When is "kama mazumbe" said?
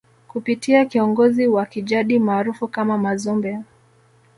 2.67-3.59